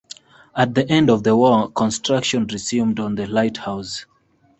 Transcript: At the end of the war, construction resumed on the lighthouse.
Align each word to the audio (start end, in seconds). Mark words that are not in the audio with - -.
At 0.55 0.73
the 0.73 0.89
end 0.89 1.11
of 1.11 1.21
the 1.21 1.37
war, 1.37 1.69
construction 1.69 2.47
resumed 2.47 2.99
on 2.99 3.13
the 3.13 3.27
lighthouse. 3.27 4.07